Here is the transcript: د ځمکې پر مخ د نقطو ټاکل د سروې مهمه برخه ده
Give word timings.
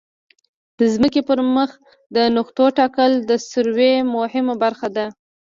د 0.79 0.81
ځمکې 0.93 1.21
پر 1.27 1.39
مخ 1.55 1.69
د 2.15 2.17
نقطو 2.37 2.65
ټاکل 2.77 3.11
د 3.29 3.31
سروې 3.49 3.93
مهمه 4.15 4.53
برخه 4.63 4.87
ده 4.95 5.05